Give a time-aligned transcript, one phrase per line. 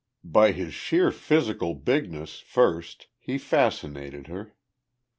[0.23, 4.53] By his sheer physical bigness, first, he fascinated her.